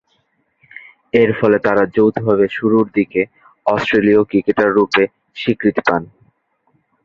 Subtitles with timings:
[1.13, 3.27] এরফলে তারা যৌথভাবে শুরুরদিকের
[3.65, 5.03] অস্ট্রেলীয় ক্রিকেটাররূপে
[5.37, 6.01] স্বীকৃতি পান।